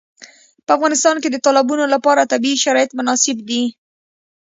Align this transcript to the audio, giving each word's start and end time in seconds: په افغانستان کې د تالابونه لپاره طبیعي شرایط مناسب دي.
په 0.65 0.71
افغانستان 0.77 1.15
کې 1.21 1.29
د 1.31 1.37
تالابونه 1.45 1.85
لپاره 1.93 2.29
طبیعي 2.33 2.57
شرایط 2.65 2.91
مناسب 2.97 3.37
دي. 3.49 3.63